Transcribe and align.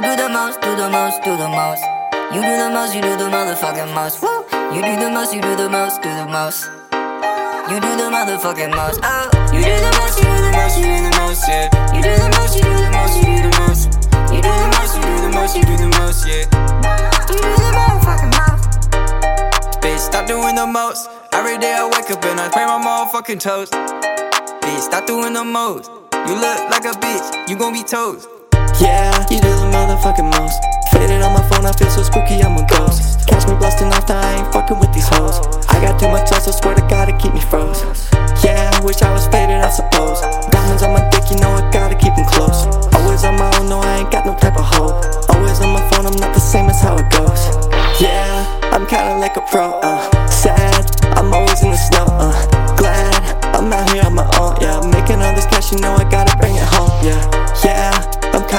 most, 0.00 0.60
do 0.62 0.76
the 0.76 0.88
most, 0.88 1.22
do 1.22 1.36
the 1.36 1.48
most. 1.48 1.84
You 2.32 2.40
do 2.40 2.56
the 2.56 2.70
most, 2.72 2.94
you 2.94 3.02
do 3.02 3.16
the 3.16 3.28
motherfucking 3.28 3.94
most. 3.94 4.22
Woo! 4.22 4.28
You 4.72 4.80
do 4.80 4.96
the 4.96 5.10
most, 5.10 5.34
you 5.34 5.42
do 5.42 5.54
the 5.56 5.68
most, 5.68 6.00
do 6.02 6.08
the 6.08 6.26
most. 6.26 6.64
You 7.68 7.76
do 7.80 7.90
the 8.00 8.08
motherfucking 8.08 8.74
most. 8.74 9.00
Oh, 9.02 9.28
you 9.52 9.60
do 9.60 9.74
the 9.84 9.92
most, 10.00 10.16
you 10.16 10.24
do 10.24 10.40
the 10.40 10.52
most, 10.52 10.78
you 10.78 10.84
do 10.84 10.96
the 10.96 11.16
most, 11.20 11.48
yeah. 11.48 11.68
You 11.92 12.02
do 12.02 12.12
the 12.16 12.28
most, 12.36 12.56
you 12.56 12.62
do 12.62 12.72
the 12.72 12.90
most, 12.90 13.16
you 13.16 13.24
do 13.24 13.42
the 13.42 13.52
most. 13.60 13.84
You 14.32 14.40
do 14.40 14.48
the 14.48 14.68
most, 14.72 14.96
you 14.96 15.02
do 15.02 15.16
the 15.20 15.30
most, 15.30 15.56
you 15.56 15.64
do 15.64 15.76
the 15.76 15.88
most, 15.98 16.26
yeah. 16.26 16.44
You 17.28 17.36
do 17.36 17.52
the 17.60 17.70
motherfucking 17.76 18.32
most. 18.40 18.64
Bitch, 19.82 19.98
stop 19.98 20.26
doing 20.26 20.54
the 20.54 20.66
most. 20.66 21.10
Every 21.32 21.58
day 21.58 21.74
I 21.74 21.84
wake 21.84 22.10
up 22.10 22.24
and 22.24 22.40
I 22.40 22.48
pray 22.48 22.64
my 22.64 22.80
motherfucking 22.80 23.40
toast. 23.40 23.72
Bitch, 23.72 24.80
stop 24.80 25.06
doing 25.06 25.34
the 25.34 25.44
most. 25.44 25.90
You 26.26 26.34
look 26.34 26.70
like 26.70 26.84
a 26.84 26.96
bitch, 26.96 27.48
you 27.48 27.56
gon' 27.56 27.74
be 27.74 27.82
toast. 27.82 28.31
Yeah, 28.82 29.14
you 29.30 29.38
do 29.38 29.46
the 29.46 29.70
motherfucking 29.70 30.26
most. 30.26 30.58
Faded 30.90 31.22
on 31.22 31.32
my 31.32 31.42
phone, 31.48 31.64
I 31.64 31.72
feel 31.72 31.88
so 31.88 32.02
spooky, 32.02 32.42
I'm 32.42 32.58
a 32.58 32.66
ghost. 32.66 33.22
Catch 33.28 33.46
me 33.46 33.54
blasting 33.54 33.94
off, 33.94 34.10
I 34.10 34.42
ain't 34.42 34.52
fucking 34.52 34.78
with 34.78 34.92
these 34.92 35.06
hoes. 35.06 35.38
I 35.70 35.78
got 35.78 36.00
too 36.00 36.08
much 36.08 36.28
sauce, 36.28 36.48
I 36.48 36.50
swear 36.50 36.74
to 36.74 36.82
God, 36.90 37.08
it 37.08 37.16
keep 37.22 37.32
me 37.32 37.40
froze. 37.40 37.78
Yeah, 38.42 38.74
wish 38.82 39.00
I 39.00 39.12
was 39.14 39.26
faded, 39.30 39.62
I 39.62 39.70
suppose. 39.70 40.20
Diamonds 40.50 40.82
on 40.82 40.92
my 40.92 41.08
dick, 41.14 41.30
you 41.30 41.38
know 41.38 41.54
I 41.54 41.62
gotta 41.70 41.94
keep 41.94 42.14
them 42.18 42.26
close. 42.26 42.66
Always 42.98 43.22
on 43.22 43.38
my 43.38 43.46
own, 43.58 43.68
no, 43.70 43.78
I 43.78 44.02
ain't 44.02 44.10
got 44.10 44.26
no 44.26 44.34
type 44.34 44.58
of 44.58 44.66
hope. 44.66 44.98
Always 45.30 45.62
on 45.62 45.70
my 45.70 45.84
phone, 45.90 46.06
I'm 46.06 46.18
not 46.18 46.34
the 46.34 46.42
same 46.42 46.66
as 46.68 46.82
how 46.82 46.98
it 46.98 47.08
goes. 47.14 47.42
Yeah, 48.02 48.42
I'm 48.74 48.86
kinda 48.90 49.16
like 49.22 49.36
a 49.36 49.42
pro, 49.46 49.78
uh. 49.78 50.01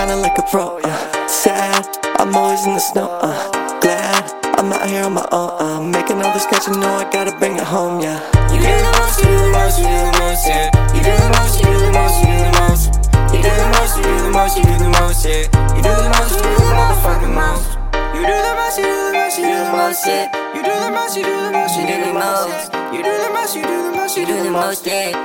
Kinda 0.03 0.17
like 0.17 0.37
a 0.37 0.41
pro, 0.41 0.79
uh. 0.83 1.27
Sad, 1.29 1.87
I'm 2.19 2.35
always 2.35 2.65
in 2.65 2.73
the 2.73 2.79
snow, 2.79 3.07
uh. 3.23 3.79
Glad, 3.79 4.35
I'm 4.59 4.67
out 4.73 4.85
here 4.89 5.05
on 5.05 5.13
my 5.13 5.25
own, 5.31 5.51
uh. 5.63 5.79
Making 5.79 6.21
all 6.21 6.33
this 6.33 6.45
cash, 6.45 6.67
you 6.67 6.75
know 6.75 6.91
I 6.91 7.09
gotta 7.09 7.31
bring 7.39 7.55
it 7.55 7.63
home, 7.63 8.01
yeah. 8.01 8.19
You 8.51 8.59
do 8.59 8.67
the 8.67 8.91
most, 8.99 9.23
you 9.23 9.31
do 9.31 9.39
the 9.39 9.51
most, 9.55 9.79
you 9.79 9.87
do 9.87 9.95
the 10.03 10.19
most, 10.19 10.43
yeah. 10.43 10.67
You 10.91 10.99
do 11.07 11.13
the 11.23 11.29
most, 11.39 11.55
you 11.55 11.71
do 11.71 11.79
the 11.79 11.91
most, 11.95 12.19
you 12.19 12.27
do 12.27 12.35
the 12.35 12.51
most. 12.59 12.83
You 13.31 13.39
do 13.47 13.51
the 13.55 13.69
most, 13.79 13.95
you 13.95 14.03
do 14.03 14.15
the 14.19 14.31
most, 14.35 14.57
you 14.59 14.63
do 14.67 14.75
the 14.75 14.91
most, 14.91 15.23
yeah. 15.23 15.47
You 15.71 15.81
do 15.87 15.91
the 15.95 16.11
most, 16.19 16.35
you 16.35 16.43
do 16.43 16.51
the 16.51 16.75
motherfucking 16.75 17.35
most. 17.39 17.71
You 18.11 18.23
do 18.27 18.35
the 18.43 18.53
most, 18.59 18.75
you 18.75 18.91
do 18.91 18.99
the 19.07 19.15
most, 19.15 19.39
you 19.39 19.47
do 19.47 19.55
the 19.55 19.71
most, 19.71 20.03
yeah. 20.03 20.27
You 20.51 20.61
do 20.67 20.73
the 20.83 20.91
most, 20.91 21.15
you 21.15 21.23
do 21.23 21.31
the 21.31 21.51
most, 21.55 21.79
you 21.79 21.87
do 21.87 21.95
the 22.03 22.11
most. 22.11 22.75
You 22.91 22.99
do 23.07 23.13
the 23.23 23.31
most, 23.31 23.55
you 23.55 23.63
do 23.63 23.77
the 23.87 23.95
most, 23.95 24.17
you 24.19 24.25
do 24.27 24.35
the 24.43 24.51
most, 24.51 24.83
yeah. 24.83 25.15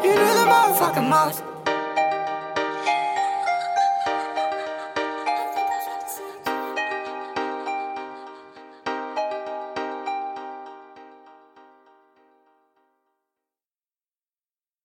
You 0.00 0.16
do 0.16 0.24
the 0.40 0.48
motherfucking 0.48 1.04
most. 1.04 1.55